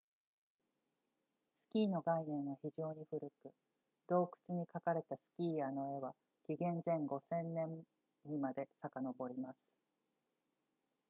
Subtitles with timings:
[1.67, 3.53] スキーの概念は非常に古く
[4.07, 6.15] 洞窟に描かれたスキーヤーの絵は
[6.47, 7.83] 紀元前5000年
[8.25, 9.57] にまでさかのぼります